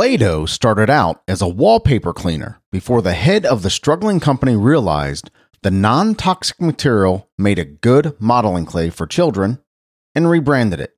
[0.00, 4.56] Play Doh started out as a wallpaper cleaner before the head of the struggling company
[4.56, 5.30] realized
[5.60, 9.58] the non toxic material made a good modeling clay for children
[10.14, 10.96] and rebranded it.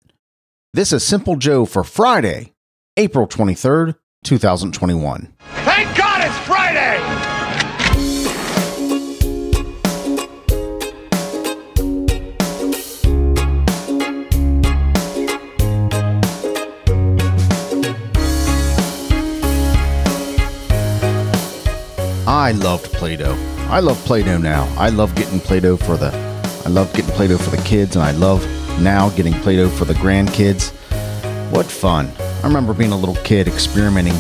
[0.73, 2.55] This is Simple Joe for Friday,
[2.97, 5.35] April 23rd, 2021.
[5.65, 6.02] Thank God
[22.33, 23.37] I loved Play Doh.
[23.69, 24.65] I love Play Doh now.
[24.79, 26.11] I love getting Play Doh for the
[26.65, 28.43] I love getting Play Doh for the kids and I love
[28.81, 30.71] now getting Play Doh for the grandkids.
[31.51, 32.11] What fun.
[32.19, 34.19] I remember being a little kid experimenting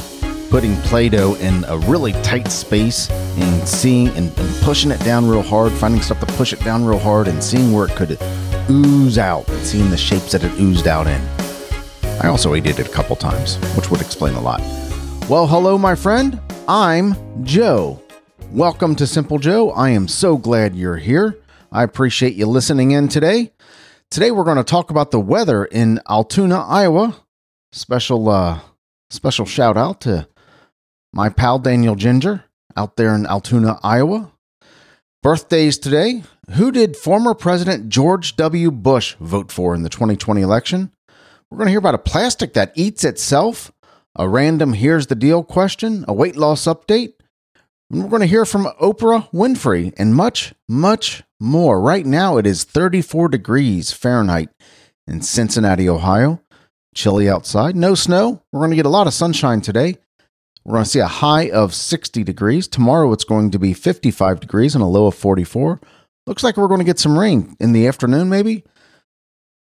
[0.50, 5.26] putting Play Doh in a really tight space and seeing and, and pushing it down
[5.26, 8.18] real hard, finding stuff to push it down real hard and seeing where it could
[8.68, 11.20] ooze out and seeing the shapes that it oozed out in.
[12.22, 14.60] I also ate it a couple times, which would explain a lot.
[15.30, 16.38] Well, hello, my friend.
[16.68, 18.01] I'm Joe.
[18.52, 19.70] Welcome to Simple Joe.
[19.70, 21.38] I am so glad you're here.
[21.72, 23.50] I appreciate you listening in today.
[24.10, 27.16] Today we're going to talk about the weather in Altoona, Iowa.
[27.72, 28.60] Special uh
[29.08, 30.28] special shout out to
[31.14, 32.44] my pal Daniel Ginger
[32.76, 34.30] out there in Altoona, Iowa.
[35.22, 36.22] Birthdays today.
[36.50, 38.70] Who did former President George W.
[38.70, 40.92] Bush vote for in the 2020 election?
[41.50, 43.72] We're going to hear about a plastic that eats itself,
[44.14, 47.14] a random here's the deal question, a weight loss update.
[47.92, 51.78] We're going to hear from Oprah Winfrey and much, much more.
[51.78, 54.48] Right now it is 34 degrees Fahrenheit
[55.06, 56.40] in Cincinnati, Ohio.
[56.94, 58.42] Chilly outside, no snow.
[58.50, 59.98] We're going to get a lot of sunshine today.
[60.64, 62.66] We're going to see a high of 60 degrees.
[62.66, 65.78] Tomorrow it's going to be 55 degrees and a low of 44.
[66.26, 68.64] Looks like we're going to get some rain in the afternoon, maybe.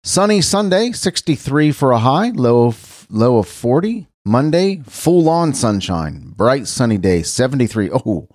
[0.02, 4.06] Sunny Sunday, 63 for a high, low of, low of 40.
[4.26, 7.90] Monday, full on sunshine, bright sunny day, 73.
[7.90, 8.28] Oh,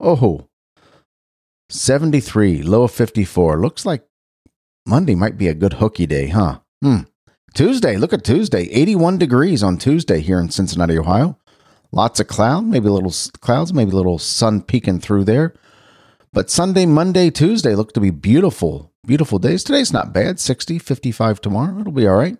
[0.00, 0.48] oh,
[1.68, 3.60] 73, low of 54.
[3.60, 4.06] Looks like
[4.86, 6.60] Monday might be a good hooky day, huh?
[6.82, 7.00] Hmm.
[7.54, 11.38] Tuesday, look at Tuesday, 81 degrees on Tuesday here in Cincinnati, Ohio.
[11.92, 15.54] Lots of cloud, maybe a little clouds, maybe a little sun peeking through there.
[16.32, 19.62] But Sunday, Monday, Tuesday look to be beautiful, beautiful days.
[19.62, 21.80] Today's not bad, 60, 55 tomorrow.
[21.80, 22.38] It'll be all right.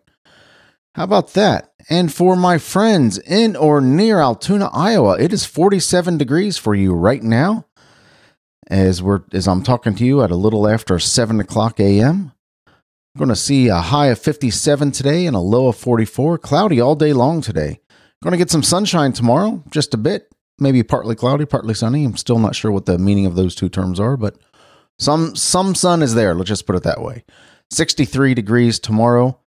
[0.94, 1.72] How about that?
[1.90, 6.94] And for my friends in or near Altoona, Iowa, it is 47 degrees for you
[6.94, 7.66] right now.
[8.68, 12.32] As we're as I'm talking to you at a little after 7 o'clock a.m.
[13.18, 16.38] Going to see a high of 57 today and a low of 44.
[16.38, 17.80] Cloudy all day long today.
[18.22, 20.32] Going to get some sunshine tomorrow, just a bit.
[20.58, 22.04] Maybe partly cloudy, partly sunny.
[22.04, 24.38] I'm still not sure what the meaning of those two terms are, but
[24.98, 26.34] some some sun is there.
[26.34, 27.24] Let's just put it that way.
[27.70, 29.40] 63 degrees tomorrow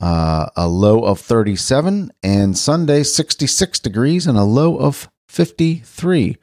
[0.00, 6.36] uh, a low of 37, and Sunday 66 degrees and a low of 53.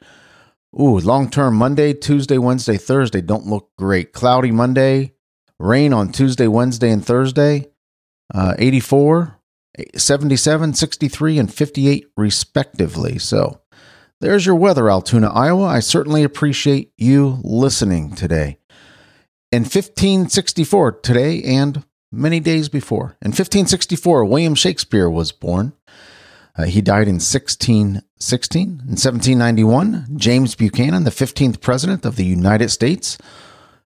[0.80, 4.12] Ooh, long term Monday, Tuesday, Wednesday, Thursday don't look great.
[4.12, 5.12] Cloudy Monday,
[5.58, 7.68] rain on Tuesday, Wednesday, and Thursday.
[8.34, 9.38] Uh, 84,
[9.96, 13.18] 77, 63, and 58 respectively.
[13.18, 13.60] So
[14.20, 15.64] there's your weather, Altoona, Iowa.
[15.64, 18.58] I certainly appreciate you listening today.
[19.50, 23.16] In 1564, today and many days before.
[23.22, 25.72] In 1564, William Shakespeare was born.
[26.56, 28.62] Uh, he died in 1616.
[28.62, 33.16] In 1791, James Buchanan, the 15th president of the United States,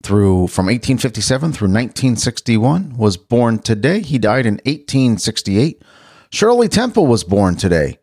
[0.04, 4.02] through from 1857 through 1961, was born today.
[4.02, 5.82] He died in 1868.
[6.30, 7.98] Shirley Temple was born today.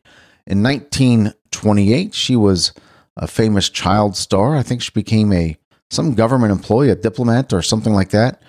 [0.46, 2.72] In 1928, she was
[3.16, 4.56] a famous child star.
[4.56, 5.56] I think she became a
[5.90, 8.40] some government employee, a diplomat or something like that.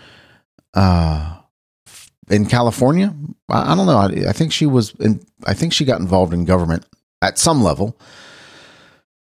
[0.74, 1.41] Uh,
[2.32, 3.14] in California.
[3.50, 3.98] I, I don't know.
[3.98, 6.86] I, I think she was in, I think she got involved in government
[7.22, 8.00] at some level.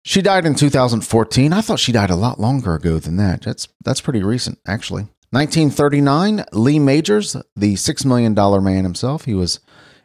[0.04, 1.52] She died in 2014.
[1.52, 3.42] I thought she died a lot longer ago than that.
[3.42, 5.02] That's that's pretty recent, actually.
[5.30, 9.26] 1939, Lee Majors, the Six Million Dollar Man himself.
[9.26, 9.60] He was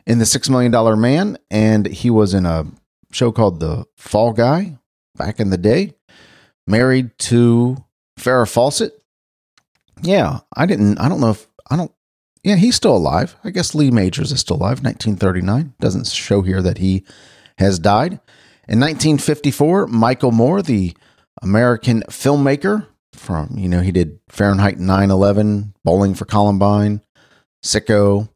[0.06, 2.66] in the Six Million Dollar Man, and he was in a
[3.12, 4.78] show called The Fall Guy
[5.16, 5.94] back in the day.
[6.68, 7.78] Married to
[8.20, 9.02] Farrah Fawcett.
[10.02, 10.98] Yeah, I didn't.
[10.98, 11.94] I don't know if I don't
[12.44, 13.36] yeah, he's still alive.
[13.44, 14.84] I guess Lee Majors is still alive.
[14.84, 17.06] 1939 doesn't show here that he
[17.58, 18.14] has died.
[18.68, 20.96] In 1954, Michael Moore, the
[21.42, 27.02] American filmmaker from you know he did Fahrenheit 9/11, Bowling for Columbine,
[27.64, 28.30] Sicko,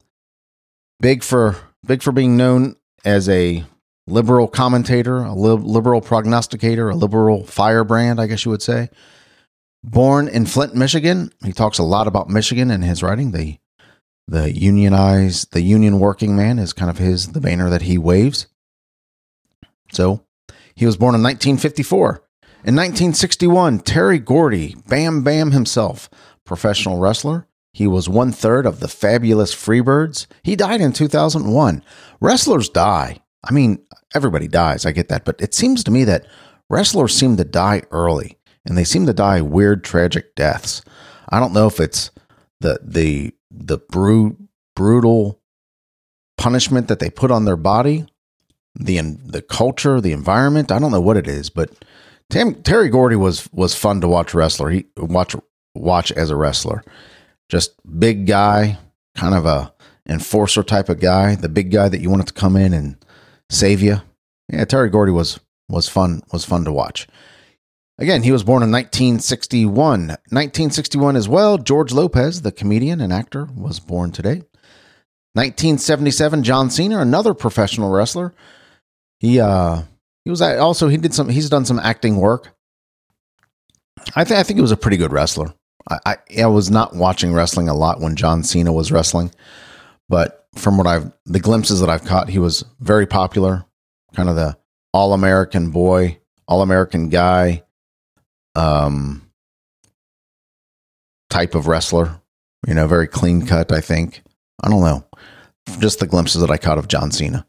[0.99, 3.63] big for big for being known as a
[4.07, 8.89] liberal commentator, a li- liberal prognosticator, a liberal firebrand, I guess you would say.
[9.83, 13.31] Born in Flint, Michigan, he talks a lot about Michigan in his writing.
[13.31, 13.57] The
[14.27, 18.47] the unionized, the union working man is kind of his the banner that he waves.
[19.91, 20.25] So
[20.75, 22.23] he was born in 1954.
[22.65, 26.09] In 1961, Terry Gordy, Bam Bam himself,
[26.43, 27.47] professional wrestler.
[27.71, 30.25] He was one third of the fabulous Freebirds.
[30.43, 31.83] He died in 2001.
[32.19, 33.19] Wrestlers die.
[33.43, 33.85] I mean,
[34.15, 34.85] everybody dies.
[34.85, 35.25] I get that.
[35.25, 36.25] But it seems to me that
[36.69, 40.81] wrestlers seem to die early and they seem to die weird, tragic deaths.
[41.29, 42.11] I don't know if it's
[42.59, 44.37] the, the, the brute,
[44.75, 45.41] brutal
[46.37, 48.05] punishment that they put on their body,
[48.75, 50.71] the, the culture, the environment.
[50.71, 51.71] I don't know what it is, but
[52.29, 54.69] Tam, Terry Gordy was, was fun to watch wrestler.
[54.69, 55.35] He watch,
[55.73, 56.83] watch as a wrestler.
[57.49, 58.77] Just big guy,
[59.15, 59.73] kind of a
[60.07, 62.97] enforcer type of guy, the big guy that you wanted to come in and
[63.49, 64.01] save you.
[64.49, 65.39] Yeah, Terry Gordy was
[65.69, 67.07] was fun was fun to watch.
[67.99, 70.07] Again, he was born in 1961.
[70.07, 71.57] 1961 as well.
[71.57, 74.43] George Lopez, the comedian and actor, was born today.
[75.33, 78.33] 1977, John Cena, another professional wrestler.
[79.19, 79.83] He uh
[80.25, 82.55] he was also he did some he's done some acting work.
[84.15, 85.53] I think I think he was a pretty good wrestler.
[85.89, 89.31] I, I I was not watching wrestling a lot when John Cena was wrestling,
[90.09, 93.65] but from what I've the glimpses that I've caught, he was very popular,
[94.15, 94.57] kind of the
[94.93, 97.63] all American boy, all American guy,
[98.57, 99.29] um,
[101.29, 102.21] type of wrestler.
[102.67, 103.71] You know, very clean cut.
[103.71, 104.23] I think.
[104.63, 105.05] I don't know.
[105.79, 107.45] Just the glimpses that I caught of John Cena.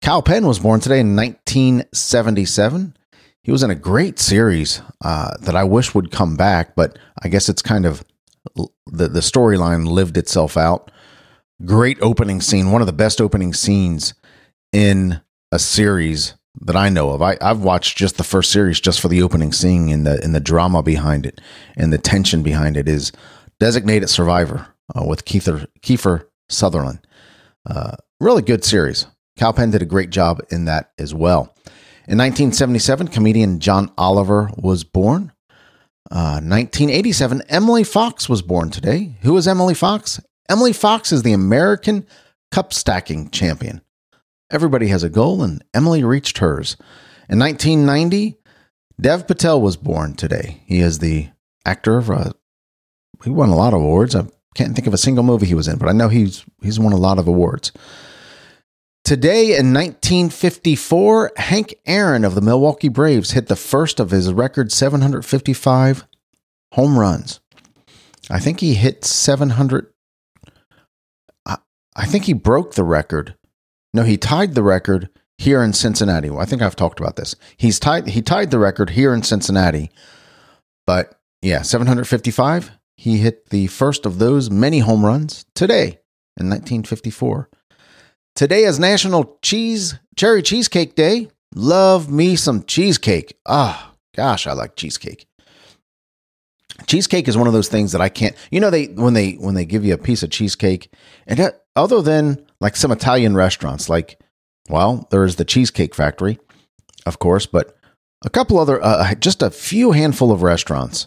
[0.00, 2.96] Kal Penn was born today in 1977.
[3.42, 7.28] He was in a great series uh, that I wish would come back, but I
[7.28, 8.04] guess it's kind of
[8.54, 10.90] the the storyline lived itself out.
[11.64, 14.14] Great opening scene, one of the best opening scenes
[14.72, 15.20] in
[15.52, 17.22] a series that I know of.
[17.22, 20.34] I, I've watched just the first series just for the opening scene and the and
[20.34, 21.40] the drama behind it
[21.76, 23.12] and the tension behind it is
[23.60, 27.06] Designated Survivor uh, with Kiefer Kiefer Sutherland.
[27.68, 29.06] Uh, really good series.
[29.36, 31.54] Kal Penn did a great job in that as well.
[32.08, 35.32] In 1977, comedian John Oliver was born.
[36.08, 39.16] Uh, 1987, Emily Fox was born today.
[39.22, 40.20] Who is Emily Fox?
[40.48, 42.06] Emily Fox is the American
[42.52, 43.80] Cup Stacking Champion.
[44.50, 46.76] Everybody has a goal, and Emily reached hers.
[47.28, 48.36] In 1990,
[49.00, 50.62] Dev Patel was born today.
[50.66, 51.28] He is the
[51.64, 52.10] actor of.
[52.10, 52.32] Uh,
[53.24, 54.14] he won a lot of awards.
[54.14, 56.78] I can't think of a single movie he was in, but I know he's he's
[56.78, 57.72] won a lot of awards.
[59.04, 64.72] Today in 1954, Hank Aaron of the Milwaukee Braves hit the first of his record
[64.72, 66.06] 755
[66.72, 67.40] home runs.
[68.28, 69.92] I think he hit 700.
[71.46, 73.36] I think he broke the record
[73.96, 75.08] no, he tied the record
[75.38, 76.28] here in Cincinnati.
[76.28, 77.34] Well, I think I've talked about this.
[77.56, 79.90] He's tied he tied the record here in Cincinnati.
[80.86, 82.70] But yeah, 755.
[82.98, 86.00] He hit the first of those many home runs today
[86.38, 87.48] in 1954.
[88.34, 91.28] Today is National Cheese Cherry Cheesecake Day.
[91.54, 93.38] Love me some cheesecake.
[93.46, 95.26] Ah, oh, gosh, I like cheesecake.
[96.86, 98.36] Cheesecake is one of those things that I can't.
[98.50, 100.92] You know, they when they when they give you a piece of cheesecake,
[101.26, 104.18] and that, other than like some Italian restaurants, like,
[104.68, 106.38] well, there is the Cheesecake Factory,
[107.04, 107.76] of course, but
[108.24, 111.06] a couple other, uh, just a few handful of restaurants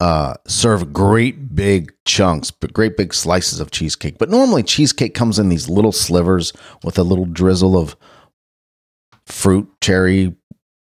[0.00, 4.18] uh, serve great big chunks, but great big slices of cheesecake.
[4.18, 6.52] But normally, cheesecake comes in these little slivers
[6.82, 7.96] with a little drizzle of
[9.26, 10.34] fruit, cherry,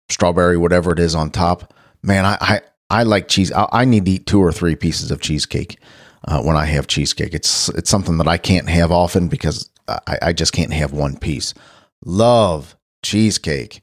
[0.10, 1.74] strawberry, whatever it is on top.
[2.04, 3.54] Man, I I, I like cheese.
[3.54, 5.80] I, I need to eat two or three pieces of cheesecake
[6.28, 7.34] uh, when I have cheesecake.
[7.34, 11.18] It's it's something that I can't have often because I, I just can't have one
[11.18, 11.54] piece.
[12.04, 13.82] Love cheesecake.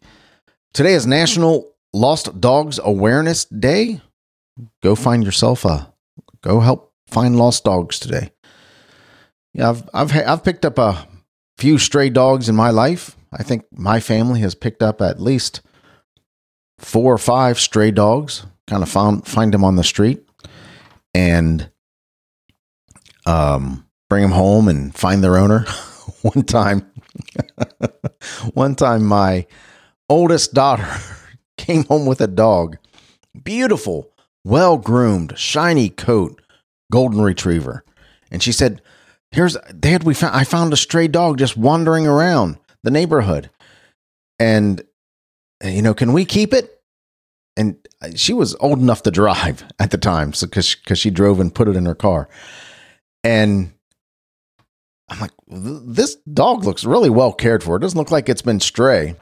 [0.75, 4.01] Today is National Lost Dogs Awareness Day.
[4.83, 5.93] Go find yourself a
[6.43, 8.33] go help find lost dogs today.
[9.55, 11.07] Yeah, I've I've I've picked up a
[11.59, 13.17] few stray dogs in my life.
[13.33, 15.61] I think my family has picked up at least
[16.79, 18.45] four or five stray dogs.
[18.67, 20.27] Kind of found find them on the street,
[21.15, 21.71] and
[23.27, 25.61] um, bring them home and find their owner.
[26.23, 26.91] one time,
[28.55, 29.47] one time, my
[30.09, 30.89] oldest daughter
[31.57, 32.77] came home with a dog,
[33.45, 34.13] beautiful,
[34.45, 36.41] well groomed, shiny coat,
[36.91, 37.85] golden retriever,
[38.31, 38.83] and she said,
[39.31, 40.05] "Here's Dad.
[40.05, 43.51] We found I found a stray dog just wandering around the neighborhood,
[44.39, 44.83] and
[45.65, 46.81] you know, can we keep it?"
[47.57, 47.77] And
[48.15, 51.55] she was old enough to drive at the time, so because because she drove and
[51.55, 52.29] put it in her car.
[53.25, 53.73] And
[55.09, 57.77] I'm like, this dog looks really well cared for.
[57.77, 59.15] It doesn't look like it's been stray.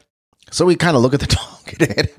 [0.51, 1.73] So we kind of look at the dog.
[1.81, 2.11] It had,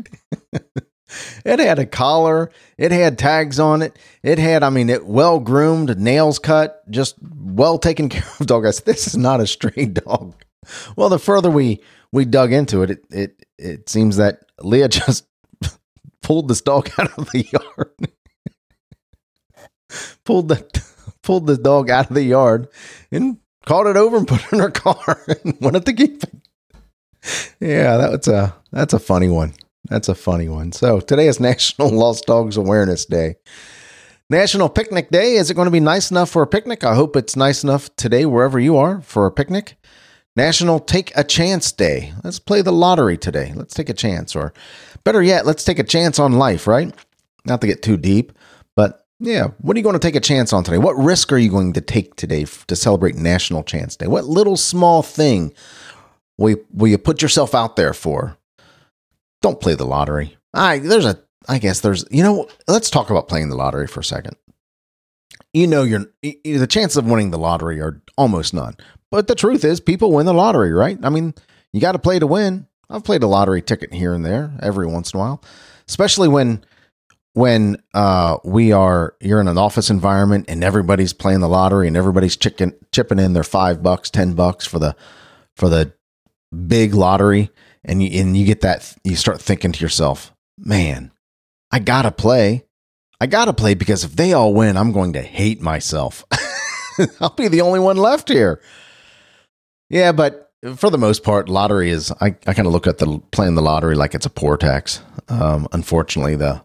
[1.45, 2.51] it had a collar.
[2.79, 3.99] It had tags on it.
[4.23, 8.67] It had, I mean, it well groomed, nails cut, just well taken care of dog.
[8.67, 10.35] I said, this is not a stray dog.
[10.97, 11.81] well, the further we
[12.13, 15.27] we dug into it, it it, it seems that Leah just
[16.23, 18.13] pulled this dog out of the yard.
[20.25, 20.57] pulled the
[21.23, 22.69] pulled the dog out of the yard
[23.11, 26.35] and called it over and put it in her car and wanted to keep it.
[27.61, 29.55] Yeah, that's a that's a funny one.
[29.89, 30.73] That's a funny one.
[30.73, 33.37] So today is National Lost Dogs Awareness Day.
[34.31, 35.35] National Picnic Day.
[35.35, 36.85] Is it going to be nice enough for a picnic?
[36.85, 39.77] I hope it's nice enough today, wherever you are, for a picnic.
[40.35, 42.15] National Take a Chance Day.
[42.25, 43.53] Let's play the lottery today.
[43.55, 44.35] Let's take a chance.
[44.35, 44.55] Or
[45.05, 46.95] better yet, let's take a chance on life, right?
[47.45, 48.33] Not to get too deep,
[48.75, 50.79] but yeah, what are you going to take a chance on today?
[50.79, 54.09] What risk are you going to take today to celebrate National Chance Day?
[54.09, 55.53] What little small thing
[56.39, 58.37] will you, will you put yourself out there for?
[59.41, 60.37] Don't play the lottery.
[60.55, 64.01] I there's a I guess there's, you know, let's talk about playing the lottery for
[64.01, 64.37] a second.
[65.53, 68.77] You know, you're the chances of winning the lottery are almost none.
[69.11, 70.99] But the truth is, people win the lottery, right?
[71.03, 71.35] I mean,
[71.73, 72.67] you got to play to win.
[72.89, 75.43] I've played a lottery ticket here and there every once in a while,
[75.89, 76.65] especially when
[77.35, 81.97] when uh, we are you're in an office environment and everybody's playing the lottery and
[81.97, 84.95] everybody's chicken, chipping in their five bucks, ten bucks for the
[85.57, 85.93] for the
[86.67, 87.51] big lottery,
[87.85, 91.13] and you and you get that you start thinking to yourself, man,
[91.71, 92.65] I gotta play.
[93.21, 96.25] I gotta play because if they all win, I'm going to hate myself.
[97.21, 98.61] I'll be the only one left here.
[99.89, 102.13] Yeah, but for the most part, lottery is.
[102.21, 105.01] I, I kind of look at the playing the lottery like it's a poor tax.
[105.29, 106.65] Um, unfortunately, the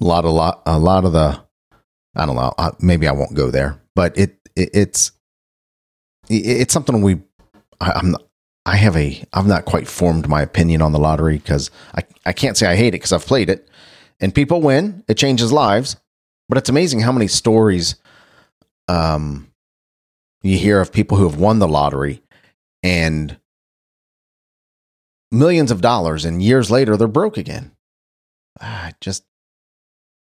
[0.00, 1.40] a lot of lot a lot of the
[2.16, 2.52] I don't know.
[2.80, 5.12] Maybe I won't go there, but it, it it's
[6.28, 7.20] it, it's something we.
[7.80, 8.16] I, I'm
[8.66, 12.32] I have a I've not quite formed my opinion on the lottery because I I
[12.32, 13.68] can't say I hate it because I've played it
[14.20, 15.04] and people win.
[15.08, 15.96] It changes lives,
[16.48, 17.96] but it's amazing how many stories
[18.88, 19.50] um
[20.42, 22.22] you hear of people who have won the lottery
[22.82, 23.38] and
[25.30, 27.72] millions of dollars and years later they're broke again.
[28.60, 29.24] I just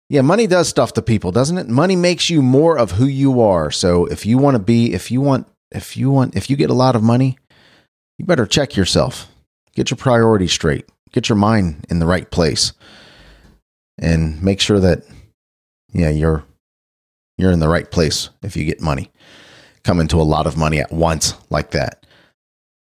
[0.09, 1.69] yeah, money does stuff to people, doesn't it?
[1.69, 3.69] Money makes you more of who you are.
[3.69, 6.71] So if you want to be, if you want, if you want, if you get
[6.71, 7.37] a lot of money,
[8.17, 9.31] you better check yourself.
[9.75, 10.89] Get your priorities straight.
[11.11, 12.73] Get your mind in the right place.
[13.99, 15.03] And make sure that
[15.93, 16.43] yeah, you're
[17.37, 19.11] you're in the right place if you get money.
[19.83, 22.05] Come into a lot of money at once like that.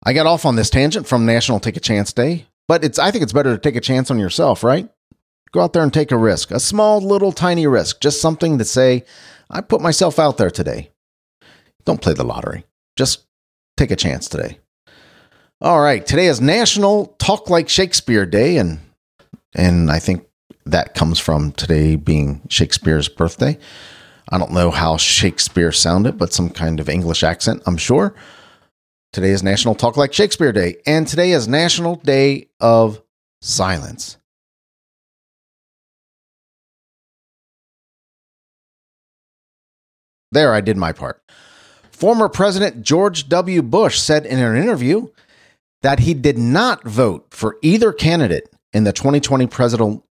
[0.04, 3.10] I got off on this tangent from National Take a Chance Day, but it's I
[3.10, 4.88] think it's better to take a chance on yourself, right?
[5.52, 8.64] Go out there and take a risk, a small little tiny risk, just something to
[8.64, 9.04] say,
[9.48, 10.90] I put myself out there today.
[11.84, 12.64] Don't play the lottery.
[12.96, 13.24] Just
[13.76, 14.58] take a chance today.
[15.60, 18.80] All right, today is National Talk Like Shakespeare Day, and
[19.54, 20.26] and I think
[20.66, 23.56] that comes from today being Shakespeare's birthday.
[24.28, 28.14] I don't know how Shakespeare sounded, but some kind of English accent, I'm sure.
[29.12, 33.00] Today is National Talk Like Shakespeare Day, and today is National Day of
[33.40, 34.18] Silence.
[40.36, 41.22] There, I did my part.
[41.90, 43.62] Former President George W.
[43.62, 45.08] Bush said in an interview
[45.80, 49.46] that he did not vote for either candidate in the 2020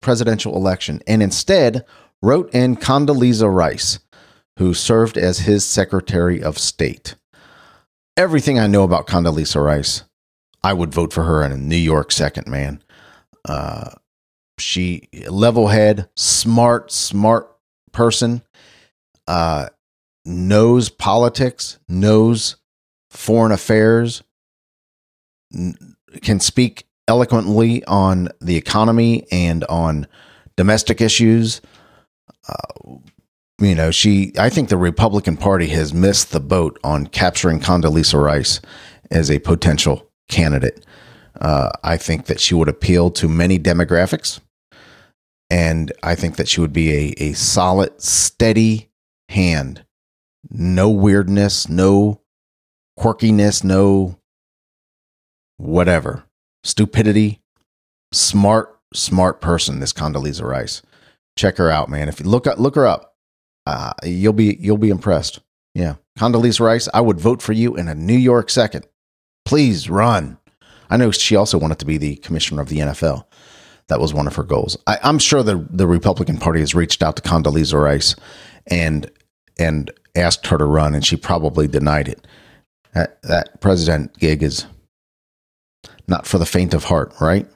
[0.01, 1.85] presidential election and instead
[2.23, 3.99] wrote in Condoleezza Rice,
[4.59, 7.17] who served as his Secretary of State.
[8.17, 10.05] Everything I know about Condoleezza Rice,
[10.63, 12.83] I would vote for her in a New York second, man.
[13.47, 13.91] Uh,
[14.59, 17.55] she level head, smart, smart
[17.93, 18.41] person,
[19.29, 19.69] uh,
[20.25, 22.57] knows politics, knows
[23.11, 24.23] foreign affairs,
[26.23, 30.07] can speak eloquently on the economy and on
[30.57, 31.61] domestic issues.
[32.49, 32.97] Uh,
[33.61, 34.33] you know, she.
[34.39, 38.61] I think the Republican Party has missed the boat on capturing Condoleezza Rice
[39.11, 40.85] as a potential candidate.
[41.41, 44.41] Uh, I think that she would appeal to many demographics,
[45.51, 48.91] and I think that she would be a, a solid, steady
[49.29, 49.84] hand.
[50.51, 52.21] No weirdness, no
[52.99, 54.19] quirkiness, no
[55.57, 56.25] whatever.
[56.63, 57.41] Stupidity,
[58.13, 60.83] smart, smart person, this Condoleezza Rice.
[61.37, 62.09] Check her out, man.
[62.09, 63.15] If you look look her up,
[63.67, 65.41] uh, you'll be you'll be impressed.
[65.75, 66.89] Yeah, Condoleezza Rice.
[66.95, 68.87] I would vote for you in a New York second.
[69.45, 70.39] Please run.
[70.89, 73.25] I know she also wanted to be the commissioner of the NFL.
[73.89, 74.79] That was one of her goals.
[74.87, 78.15] I, am sure the the Republican Party has reached out to Condoleezza Rice
[78.69, 79.11] and
[79.59, 82.27] and asked her to run, and she probably denied it.
[82.93, 84.67] That, that president gig is
[86.07, 87.49] not for the faint of heart, right?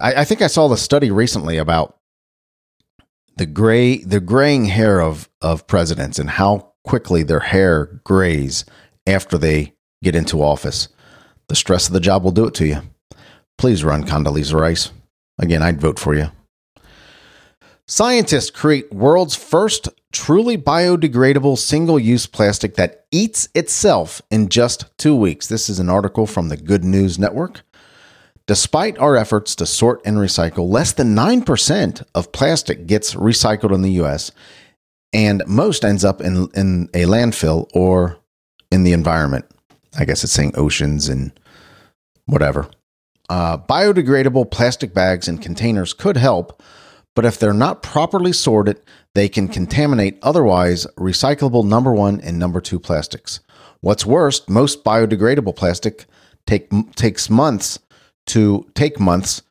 [0.00, 1.96] I, I think I saw the study recently about
[3.36, 8.64] the gray the graying hair of of presidents and how quickly their hair grays
[9.06, 10.88] after they get into office.
[11.48, 12.82] The stress of the job will do it to you.
[13.56, 14.92] Please run Condoleezza Rice.
[15.38, 16.30] Again, I'd vote for you.
[17.86, 25.14] Scientists create world's first truly biodegradable single use plastic that eats itself in just two
[25.14, 25.46] weeks.
[25.46, 27.62] This is an article from the Good News Network.
[28.46, 33.82] Despite our efforts to sort and recycle, less than 9% of plastic gets recycled in
[33.82, 34.32] the US,
[35.12, 38.18] and most ends up in, in a landfill or
[38.70, 39.44] in the environment.
[39.98, 41.38] I guess it's saying oceans and
[42.26, 42.68] whatever.
[43.28, 46.62] Uh, biodegradable plastic bags and containers could help,
[47.18, 48.80] but if they're not properly sorted,
[49.16, 49.54] they can mm-hmm.
[49.54, 53.40] contaminate otherwise recyclable number one and number two plastics.
[53.80, 56.04] What's worse, most biodegradable plastic
[56.46, 57.80] take, takes months
[58.26, 59.42] to take months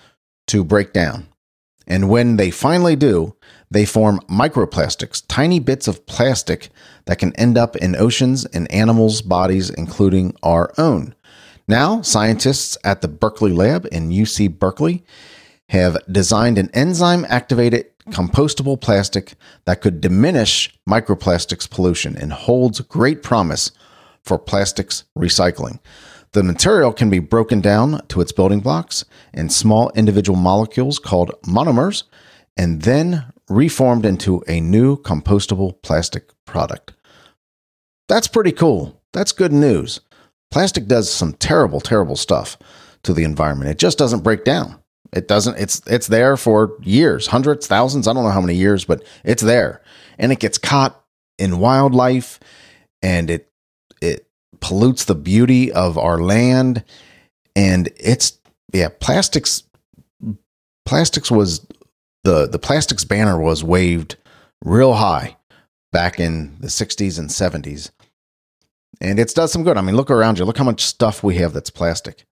[0.47, 1.27] to break down.
[1.85, 3.35] And when they finally do,
[3.69, 6.69] they form microplastics, tiny bits of plastic
[7.03, 11.15] that can end up in oceans and animals' bodies, including our own.
[11.67, 15.03] Now, scientists at the Berkeley Lab in UC Berkeley
[15.69, 19.33] have designed an enzyme activated compostable plastic
[19.65, 23.71] that could diminish microplastics pollution and holds great promise
[24.23, 25.79] for plastics recycling.
[26.31, 31.31] The material can be broken down to its building blocks and small individual molecules called
[31.45, 32.03] monomers
[32.55, 36.93] and then reformed into a new compostable plastic product.
[38.07, 39.01] That's pretty cool.
[39.13, 40.01] That's good news.
[40.51, 42.57] Plastic does some terrible, terrible stuff
[43.03, 43.69] to the environment.
[43.69, 44.79] It just doesn't break down.
[45.13, 45.57] It doesn't.
[45.57, 48.07] It's it's there for years, hundreds, thousands.
[48.07, 49.81] I don't know how many years, but it's there,
[50.17, 51.01] and it gets caught
[51.37, 52.39] in wildlife,
[53.01, 53.49] and it
[54.01, 54.27] it
[54.59, 56.83] pollutes the beauty of our land,
[57.55, 58.37] and it's
[58.73, 58.89] yeah.
[58.99, 59.63] Plastics
[60.85, 61.65] plastics was
[62.23, 64.17] the the plastics banner was waved
[64.63, 65.37] real high
[65.93, 67.91] back in the 60s and 70s
[69.01, 69.77] and it's does some good.
[69.77, 70.45] I mean, look around you.
[70.45, 72.25] Look how much stuff we have that's plastic.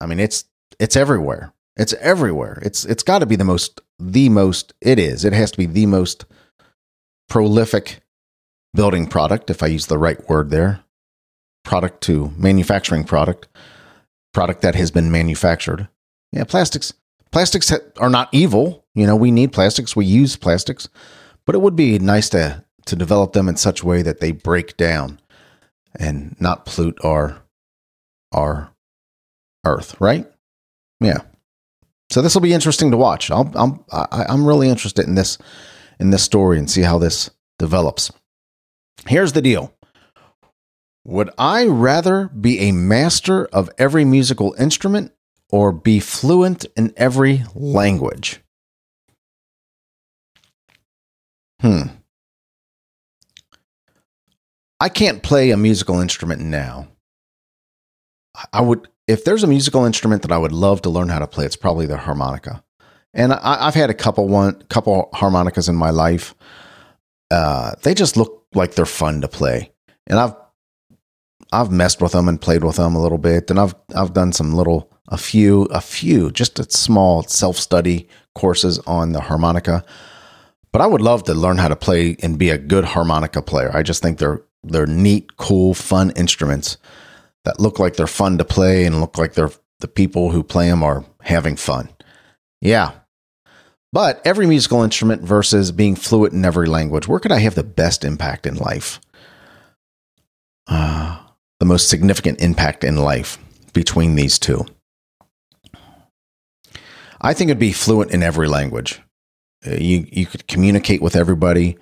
[0.00, 0.44] I mean, it's
[0.78, 1.52] it's everywhere.
[1.76, 2.58] It's everywhere.
[2.62, 5.24] It's it's got to be the most the most it is.
[5.24, 6.24] It has to be the most
[7.28, 8.00] prolific
[8.74, 10.84] building product if I use the right word there.
[11.64, 13.48] Product to manufacturing product.
[14.34, 15.88] Product that has been manufactured.
[16.32, 16.92] Yeah, plastics
[17.30, 18.84] plastics are not evil.
[18.94, 19.96] You know, we need plastics.
[19.96, 20.88] We use plastics.
[21.44, 24.32] But it would be nice to to develop them in such a way that they
[24.32, 25.20] break down
[25.98, 27.42] and not pollute our
[28.32, 28.72] our
[29.64, 30.30] earth, right?
[31.00, 31.22] Yeah.
[32.12, 33.30] So this will be interesting to watch.
[33.30, 35.38] I'll, I'm I'm really interested in this
[35.98, 38.12] in this story and see how this develops.
[39.06, 39.72] Here's the deal.
[41.06, 45.12] Would I rather be a master of every musical instrument
[45.50, 48.40] or be fluent in every language?
[51.60, 51.82] Hmm.
[54.78, 56.88] I can't play a musical instrument now.
[58.52, 61.26] I would, if there's a musical instrument that I would love to learn how to
[61.26, 62.64] play, it's probably the harmonica.
[63.12, 66.34] And I, have had a couple one couple harmonicas in my life.
[67.30, 69.70] Uh, they just look like they're fun to play,
[70.06, 70.34] and I've
[71.52, 74.32] I've messed with them and played with them a little bit, and I've I've done
[74.32, 79.84] some little a few a few just a small self study courses on the harmonica.
[80.72, 83.70] But I would love to learn how to play and be a good harmonica player.
[83.74, 86.78] I just think they're they're neat, cool, fun instruments
[87.44, 89.50] that look like they're fun to play and look like they're
[89.80, 91.88] the people who play them are having fun.
[92.60, 92.92] Yeah.
[93.92, 97.64] But every musical instrument versus being fluent in every language, where could I have the
[97.64, 99.00] best impact in life?
[100.66, 101.18] Uh,
[101.60, 103.38] the most significant impact in life
[103.74, 104.64] between these two.
[107.20, 109.00] I think it'd be fluent in every language.
[109.66, 111.76] Uh, you you could communicate with everybody.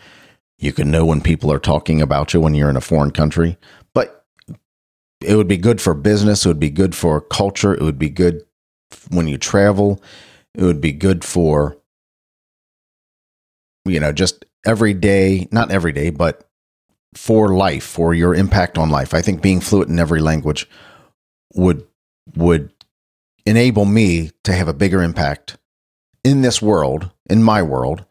[0.59, 3.57] You can know when people are talking about you when you're in a foreign country.
[5.21, 6.45] It would be good for business.
[6.45, 7.75] It would be good for culture.
[7.75, 8.43] It would be good
[9.11, 10.03] when you travel.
[10.55, 11.77] It would be good for,
[13.85, 16.49] you know, just every day, not every day, but
[17.15, 19.15] for life, for your impact on life.
[19.15, 20.69] I think being fluent in every language
[21.55, 21.87] would
[22.37, 22.73] would
[23.47, 25.57] enable me to have a bigger impact
[26.23, 28.05] in this world, in my world,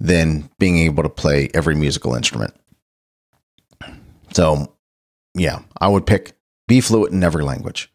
[0.00, 2.54] than being able to play every musical instrument.
[4.32, 4.74] So,
[5.38, 6.32] yeah, I would pick
[6.66, 7.92] be fluent in every language.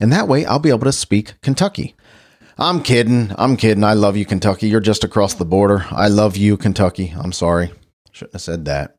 [0.00, 1.94] And that way I'll be able to speak Kentucky.
[2.56, 3.32] I'm kidding.
[3.36, 3.82] I'm kidding.
[3.82, 4.68] I love you, Kentucky.
[4.68, 5.86] You're just across the border.
[5.90, 7.12] I love you, Kentucky.
[7.16, 7.72] I'm sorry.
[8.12, 8.96] Shouldn't have said that.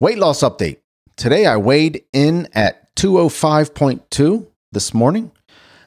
[0.00, 0.78] Weight loss update.
[1.16, 5.32] Today I weighed in at 205.2 this morning.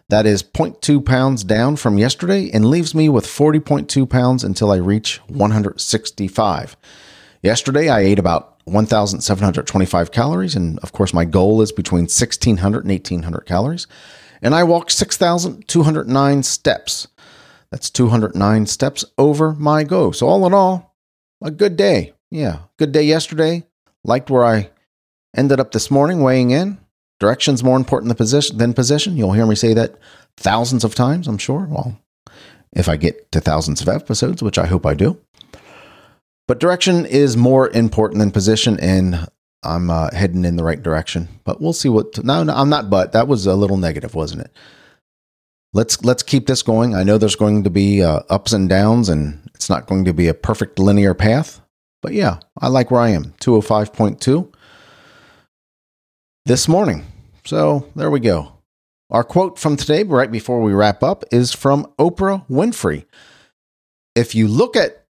[0.10, 4.78] That is 0.2 pounds down from yesterday and leaves me with 40.2 pounds until I
[4.78, 6.78] reach 165.
[7.42, 10.56] Yesterday, I ate about 1,725 calories.
[10.56, 13.88] And of course, my goal is between 1,600 and 1,800 calories.
[14.42, 17.08] And I walk 6,209 steps.
[17.72, 20.14] That's 209 steps over my goal.
[20.14, 20.96] So, all in all,
[21.42, 22.14] a good day.
[22.32, 23.66] Yeah, good day yesterday.
[24.04, 24.70] Liked where I
[25.36, 26.78] ended up this morning weighing in.
[27.20, 28.58] Direction's more important than position.
[28.58, 29.18] Than position.
[29.18, 29.96] You'll hear me say that
[30.38, 31.68] thousands of times, I'm sure.
[31.70, 32.00] Well,
[32.74, 35.20] if I get to thousands of episodes, which I hope I do.
[36.48, 39.28] But direction is more important than position, and
[39.64, 41.28] I'm uh, heading in the right direction.
[41.44, 42.24] But we'll see what.
[42.24, 42.90] No, no, I'm not.
[42.90, 44.52] But that was a little negative, wasn't it?
[45.74, 46.96] Let's let's keep this going.
[46.96, 50.14] I know there's going to be uh, ups and downs, and it's not going to
[50.14, 51.62] be a perfect linear path.
[52.02, 53.34] But yeah, I like where I am.
[53.42, 54.54] 205.2
[56.46, 57.04] this morning.
[57.46, 58.52] So there we go.
[59.10, 63.06] Our quote from today, right before we wrap up, is from Oprah Winfrey.
[64.16, 65.05] If you look at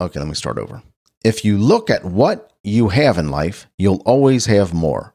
[0.00, 0.82] Okay, let me start over.
[1.24, 5.14] If you look at what you have in life, you'll always have more.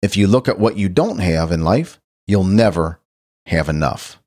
[0.00, 3.00] If you look at what you don't have in life, you'll never
[3.46, 4.18] have enough.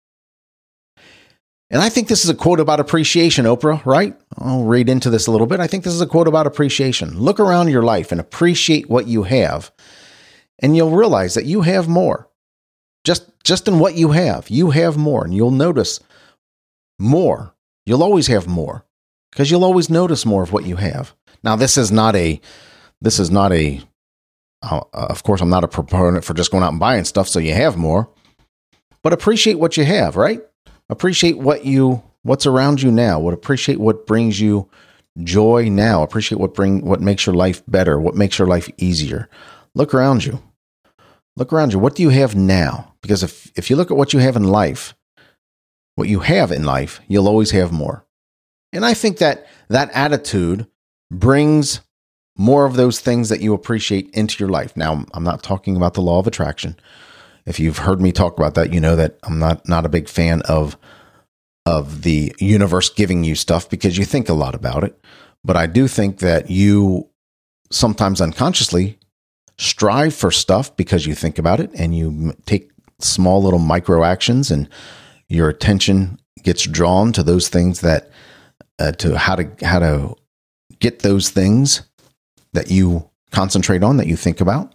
[1.72, 4.16] And I think this is a quote about appreciation, Oprah, right?
[4.38, 5.60] I'll read into this a little bit.
[5.60, 7.20] I think this is a quote about appreciation.
[7.20, 9.72] Look around your life and appreciate what you have,
[10.60, 12.30] and you'll realize that you have more.
[13.04, 16.00] Just just in what you have, you have more, and you'll notice
[17.00, 17.56] more.
[17.86, 18.86] You'll always have more
[19.36, 21.14] because you'll always notice more of what you have.
[21.44, 22.40] Now, this is not a,
[23.02, 23.82] this is not a,
[24.62, 27.40] uh, of course, I'm not a proponent for just going out and buying stuff so
[27.40, 28.10] you have more,
[29.04, 30.42] but appreciate what you have, right?
[30.90, 33.20] Appreciate what you, what's around you now.
[33.20, 34.70] What appreciate what brings you
[35.22, 36.02] joy now.
[36.02, 38.00] Appreciate what bring, what makes your life better.
[38.00, 39.28] What makes your life easier.
[39.74, 40.42] Look around you.
[41.36, 41.80] Look around you.
[41.80, 42.94] What do you have now?
[43.02, 44.96] Because if, if you look at what you have in life,
[45.96, 48.05] what you have in life, you'll always have more.
[48.74, 50.68] And I think that that attitude
[51.12, 51.82] brings
[52.38, 54.76] more of those things that you appreciate into your life.
[54.76, 56.76] Now, I'm not talking about the law of attraction.
[57.46, 60.10] If you've heard me talk about that, you know that I'm not not a big
[60.10, 60.78] fan of
[61.66, 65.00] of the universe giving you stuff because you think a lot about it.
[65.44, 67.10] But I do think that you
[67.72, 69.00] sometimes unconsciously
[69.58, 74.52] strive for stuff because you think about it and you take small little micro actions
[74.52, 74.70] and
[75.28, 78.10] your attention gets drawn to those things that
[78.80, 80.16] uh, to how to how to
[80.80, 81.82] get those things
[82.54, 84.74] that you concentrate on that you think about.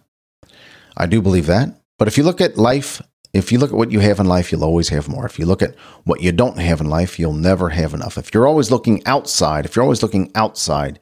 [0.97, 1.69] I do believe that.
[1.97, 3.01] But if you look at life,
[3.33, 5.25] if you look at what you have in life, you'll always have more.
[5.25, 8.17] If you look at what you don't have in life, you'll never have enough.
[8.17, 10.99] If you're always looking outside, if you're always looking outside,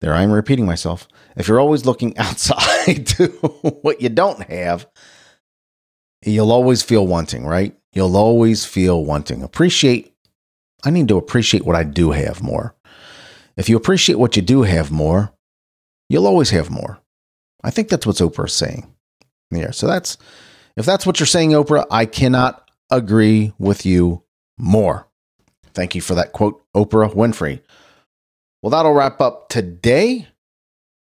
[0.00, 1.08] there I am repeating myself.
[1.36, 3.28] If you're always looking outside to
[3.82, 4.86] what you don't have,
[6.24, 7.76] you'll always feel wanting, right?
[7.92, 9.42] You'll always feel wanting.
[9.42, 10.15] Appreciate
[10.84, 12.74] I need to appreciate what I do have more.
[13.56, 15.32] If you appreciate what you do have more,
[16.08, 17.00] you'll always have more.
[17.64, 18.92] I think that's what Oprah's saying.
[19.50, 20.18] Yeah, so that's
[20.76, 24.22] if that's what you're saying, Oprah, I cannot agree with you
[24.58, 25.08] more.
[25.74, 27.60] Thank you for that quote, Oprah Winfrey.
[28.62, 30.28] Well, that'll wrap up today.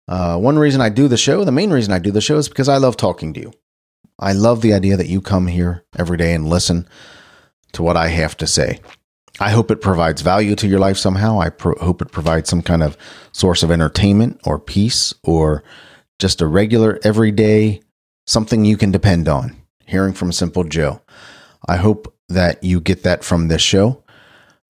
[0.07, 2.47] Uh, one reason I do the show, the main reason I do the show is
[2.47, 3.53] because I love talking to you.
[4.19, 6.87] I love the idea that you come here every day and listen
[7.73, 8.79] to what I have to say.
[9.39, 11.41] I hope it provides value to your life somehow.
[11.41, 12.97] I pro- hope it provides some kind of
[13.31, 15.63] source of entertainment or peace or
[16.19, 17.81] just a regular, everyday,
[18.25, 19.57] something you can depend on.
[19.85, 21.01] Hearing from Simple Joe.
[21.67, 24.03] I hope that you get that from this show.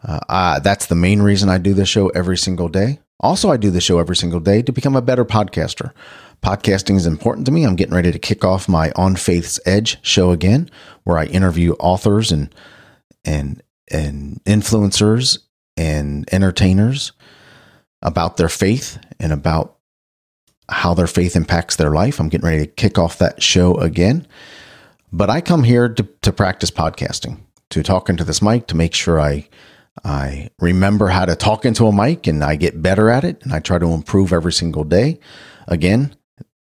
[0.04, 3.00] Uh, uh, that's the main reason I do this show every single day.
[3.20, 5.92] Also, I do the show every single day to become a better podcaster.
[6.42, 7.64] Podcasting is important to me.
[7.64, 10.70] I'm getting ready to kick off my On Faith's Edge show again,
[11.06, 12.54] where I interview authors and
[13.24, 15.40] and and influencers
[15.78, 17.12] and entertainers
[18.02, 19.78] about their faith and about
[20.70, 22.20] how their faith impacts their life.
[22.20, 24.28] I'm getting ready to kick off that show again.
[25.12, 28.94] But I come here to, to practice podcasting, to talk into this mic, to make
[28.94, 29.48] sure I
[30.04, 33.54] I remember how to talk into a mic and I get better at it and
[33.54, 35.20] I try to improve every single day.
[35.68, 36.16] Again,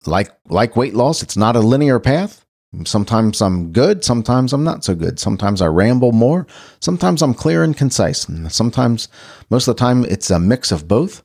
[0.06, 2.44] like like weight loss, it's not a linear path.
[2.84, 5.20] Sometimes I'm good, sometimes I'm not so good.
[5.20, 6.46] Sometimes I ramble more,
[6.80, 8.26] sometimes I'm clear and concise.
[8.26, 9.08] And sometimes,
[9.50, 11.22] most of the time, it's a mix of both.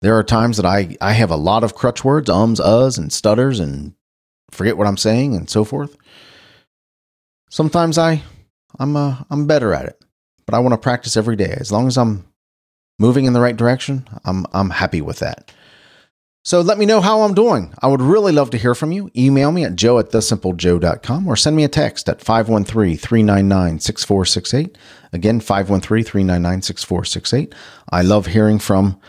[0.00, 3.12] There are times that I, I have a lot of crutch words, ums, uhs, and
[3.12, 3.94] stutters, and
[4.50, 5.96] forget what I'm saying, and so forth.
[7.48, 8.22] Sometimes I,
[8.80, 10.04] I'm, uh, I'm better at it,
[10.46, 11.54] but I want to practice every day.
[11.56, 12.24] As long as I'm
[12.98, 15.52] moving in the right direction, I'm, I'm happy with that.
[16.44, 17.72] So let me know how I'm doing.
[17.80, 19.10] I would really love to hear from you.
[19.16, 24.76] Email me at joe at thesimplejoe.com or send me a text at 513 399 6468.
[25.12, 27.54] Again, 513 399 6468.
[27.90, 29.00] I love hearing from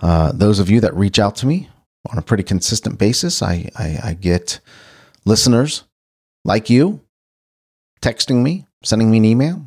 [0.00, 1.68] uh, those of you that reach out to me
[2.10, 3.42] on a pretty consistent basis.
[3.42, 4.60] I, I, I get
[5.26, 5.84] listeners
[6.46, 7.00] like you
[8.00, 9.66] texting me, sending me an email,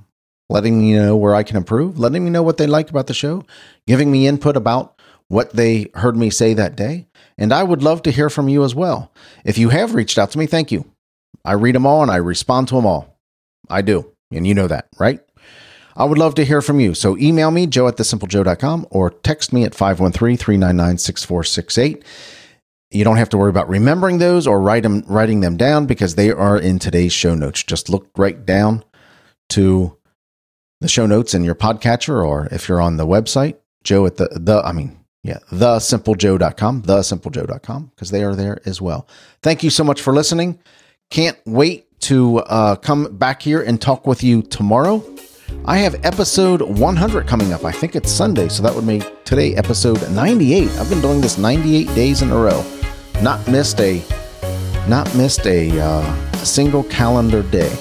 [0.49, 3.13] letting me know where I can improve, letting me know what they like about the
[3.13, 3.45] show,
[3.85, 4.99] giving me input about
[5.33, 7.07] what they heard me say that day.
[7.37, 9.11] And I would love to hear from you as well.
[9.43, 10.85] If you have reached out to me, thank you.
[11.43, 13.17] I read them all and I respond to them all.
[13.69, 14.11] I do.
[14.31, 15.19] And you know that, right?
[15.95, 16.93] I would love to hear from you.
[16.93, 22.03] So email me, joe at thesimplejoe.com, or text me at 513 399 6468.
[22.91, 26.13] You don't have to worry about remembering those or write them, writing them down because
[26.13, 27.63] they are in today's show notes.
[27.63, 28.83] Just look right down
[29.49, 29.97] to
[30.79, 34.27] the show notes in your podcatcher, or if you're on the website, joe at the,
[34.31, 39.07] the I mean, yeah, thesimplejoe.com, thesimplejoe.com, because they are there as well.
[39.41, 40.59] Thank you so much for listening.
[41.09, 45.03] Can't wait to uh, come back here and talk with you tomorrow.
[45.65, 47.63] I have episode 100 coming up.
[47.63, 50.69] I think it's Sunday, so that would make today episode 98.
[50.71, 52.65] I've been doing this 98 days in a row.
[53.21, 54.03] Not missed a
[54.87, 57.73] not missed a, uh, a single calendar day.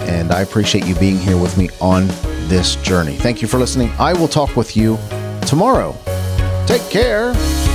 [0.00, 2.08] And I appreciate you being here with me on
[2.48, 3.14] this journey.
[3.14, 3.92] Thank you for listening.
[3.98, 4.98] I will talk with you
[5.42, 5.96] tomorrow.
[6.66, 7.65] Take care.